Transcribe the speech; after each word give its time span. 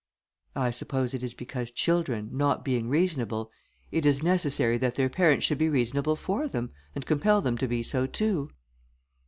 "I 0.55 0.71
suppose 0.71 1.13
it 1.13 1.21
is 1.21 1.35
because 1.35 1.69
children, 1.69 2.29
not 2.35 2.65
being 2.65 2.89
reasonable, 2.89 3.51
it 3.91 4.03
is 4.03 4.23
necessary 4.23 4.79
that 4.79 4.95
their 4.95 5.09
parents 5.09 5.45
should 5.45 5.59
be 5.59 5.69
reasonable 5.69 6.15
for 6.15 6.47
them, 6.47 6.71
and 6.95 7.05
compel 7.05 7.39
them 7.39 7.55
to 7.59 7.67
be 7.67 7.83
so 7.83 8.07
too." 8.07 8.49